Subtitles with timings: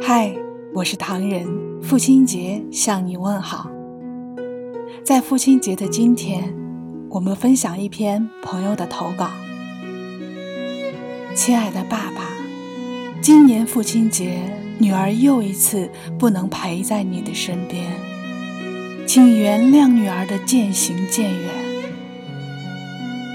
[0.00, 0.32] 嗨，
[0.74, 1.46] 我是唐人，
[1.82, 3.70] 父亲节向你问好。
[5.04, 6.54] 在父亲节的今天，
[7.08, 9.30] 我们分享一篇朋友的投稿。
[11.34, 12.28] 亲爱的爸爸，
[13.20, 14.38] 今年父亲节，
[14.78, 17.84] 女儿又一次不能陪在你的身边，
[19.06, 21.50] 请原谅女儿的渐行渐远。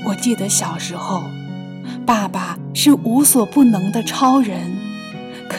[0.05, 1.23] 我记得小时候，
[2.05, 4.80] 爸爸是无所不能的超人。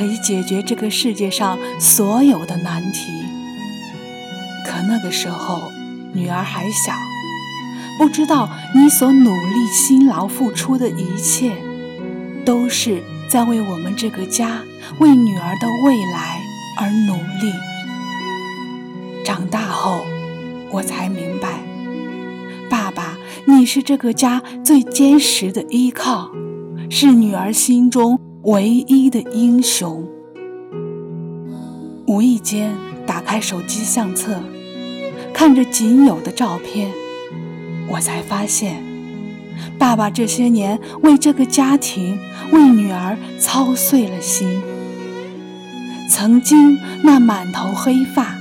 [0.03, 3.13] 可以解决这个世界上所有的难题。
[4.67, 5.71] 可那个时候，
[6.13, 6.93] 女儿还小，
[8.01, 11.53] 不知道你所努力、辛劳付出的一切，
[12.45, 14.63] 都是在为我们这个家、
[14.99, 16.41] 为女儿的未来
[16.81, 17.53] 而努力。
[19.25, 20.05] 长大后，
[20.73, 21.61] 我才明白，
[22.69, 26.33] 爸爸，你是这个家最坚实的依靠，
[26.91, 28.19] 是女儿心中。
[28.45, 30.05] 唯一的英雄。
[32.09, 32.75] 无意间
[33.07, 34.43] 打开手机相册，
[35.33, 36.91] 看着仅有的照片，
[37.89, 38.83] 我才发现，
[39.79, 42.19] 爸爸这些年为这个家庭、
[42.51, 44.61] 为女儿操碎了心。
[46.11, 48.35] 曾经那满头黑发，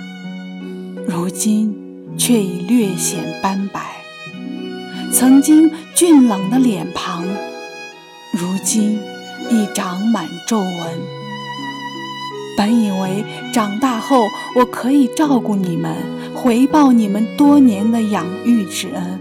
[1.08, 1.76] 如今
[2.18, 3.82] 却已略显斑白；
[5.14, 7.24] 曾经俊朗的脸庞，
[8.34, 9.00] 如今。
[9.52, 11.22] 已长满皱纹。
[12.58, 15.96] 本以为长大后我可以照顾你们，
[16.34, 19.20] 回报你们多年的养育之恩，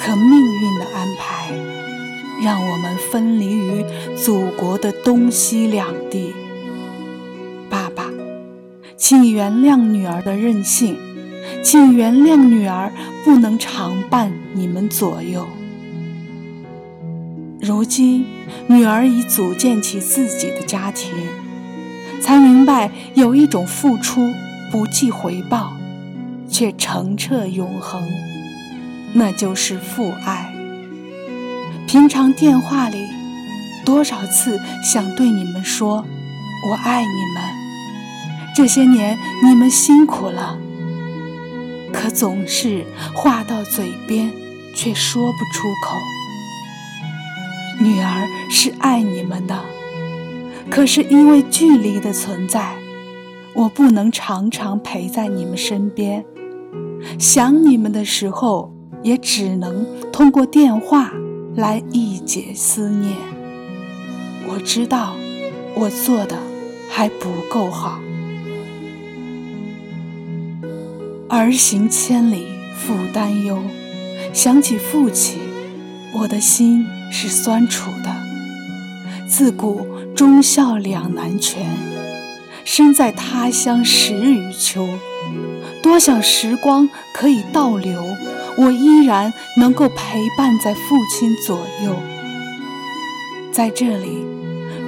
[0.00, 1.52] 可命运的安排，
[2.42, 3.84] 让我们分离于
[4.16, 6.34] 祖国的东西两地。
[7.70, 8.10] 爸爸，
[8.96, 10.98] 请原谅女儿的任性，
[11.62, 12.92] 请原谅女儿
[13.24, 15.46] 不能常伴你们左右。
[17.60, 18.24] 如今，
[18.68, 21.12] 女儿已组建起自己的家庭，
[22.22, 24.32] 才明白有一种付出
[24.70, 25.72] 不计回报，
[26.48, 28.00] 却澄澈永恒，
[29.12, 30.54] 那就是父爱。
[31.88, 33.08] 平常电话里，
[33.84, 36.04] 多少次想对你们说
[36.70, 37.42] “我爱你们”，
[38.54, 40.56] 这些年你们辛苦了，
[41.92, 44.30] 可总是话到嘴边，
[44.76, 45.96] 却说不出口。
[47.80, 49.60] 女儿是爱你们的，
[50.68, 52.74] 可是因为距离的存在，
[53.54, 56.24] 我不能常常陪在你们身边。
[57.18, 61.12] 想你们的时候，也只能通过电话
[61.54, 63.16] 来一解思念。
[64.48, 65.14] 我知道，
[65.74, 66.36] 我做的
[66.90, 68.00] 还不够好。
[71.28, 73.62] 儿行千里父担忧，
[74.32, 75.38] 想起父亲，
[76.12, 76.84] 我的心。
[77.10, 78.14] 是酸楚的，
[79.26, 81.66] 自古忠孝两难全。
[82.64, 84.86] 身在他乡十余秋，
[85.82, 88.02] 多想时光可以倒流，
[88.56, 89.96] 我依然能够陪
[90.36, 91.96] 伴在父亲左右。
[93.50, 94.24] 在这里，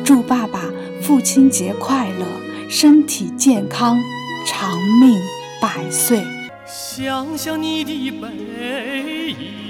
[0.04, 0.60] 祝爸爸
[1.00, 2.26] 父亲节快乐，
[2.68, 3.98] 身体健康，
[4.46, 5.18] 长命
[5.60, 6.22] 百岁。
[6.66, 9.69] 想想你的背影。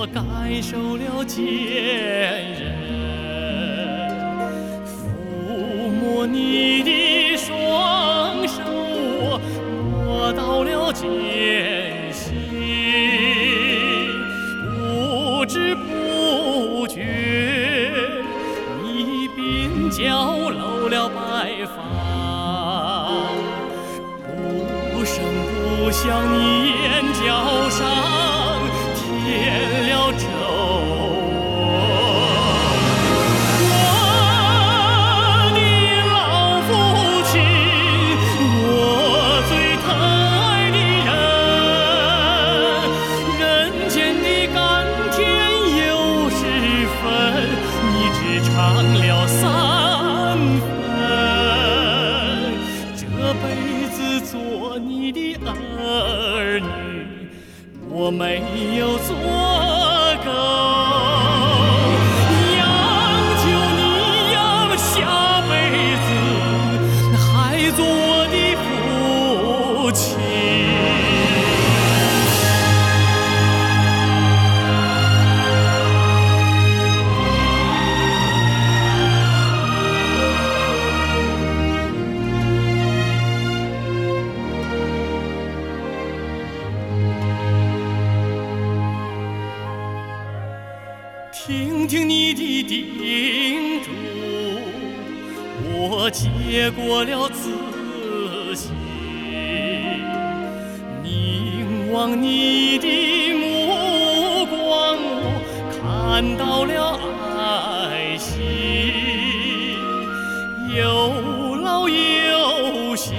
[0.00, 0.22] 我感
[0.62, 1.42] 受了坚
[2.54, 2.70] 韧，
[4.86, 8.62] 抚摸你的双手，
[9.26, 9.40] 我
[10.06, 12.30] 摸到了艰辛，
[14.78, 17.04] 不知不觉，
[18.84, 21.74] 你鬓角露了白发，
[24.94, 25.24] 不声
[25.82, 28.37] 不响，你眼角上。
[29.28, 30.47] 变了这
[91.88, 93.88] 听你的叮嘱，
[95.72, 98.72] 我接过了自信，
[101.02, 105.24] 凝望你的目光，我
[105.80, 107.00] 看到了
[107.38, 108.36] 爱心，
[110.76, 113.14] 有老有小，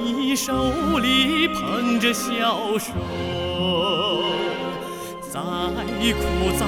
[0.00, 0.52] 你手
[1.00, 2.92] 里捧着小手。
[6.00, 6.20] 再苦
[6.58, 6.64] 再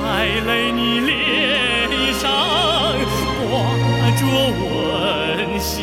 [0.47, 1.13] 累，你脸
[2.15, 2.25] 上
[3.39, 3.51] 挂
[4.17, 4.23] 着
[4.61, 5.75] 温馨。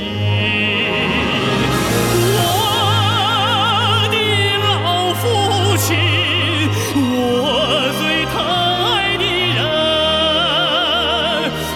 [2.35, 2.37] 我
[4.11, 4.15] 的
[4.59, 5.21] 老父
[5.77, 5.87] 亲，
[6.95, 6.97] 我
[7.99, 8.01] 最
[8.33, 8.35] 疼
[8.85, 9.61] 爱的人，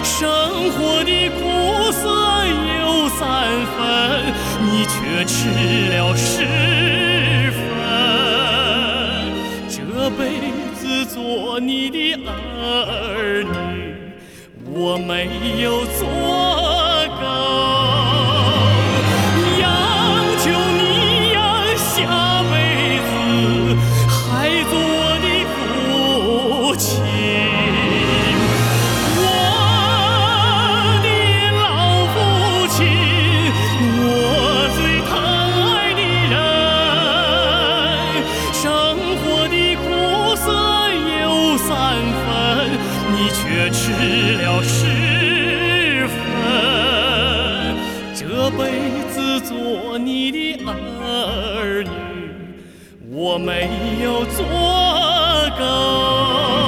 [0.02, 0.12] 生
[0.72, 1.40] 活的苦
[1.92, 2.02] 涩
[2.80, 3.20] 有三
[3.76, 3.78] 分，
[4.62, 5.36] 你却吃
[5.90, 6.26] 了十
[7.52, 7.56] 分。
[9.68, 9.76] 这
[10.16, 10.20] 辈
[10.78, 13.94] 子做你的儿女，
[14.70, 16.06] 我没有做
[17.20, 17.67] 够。
[53.10, 53.68] 我没
[54.02, 54.44] 有做
[55.58, 56.67] 够。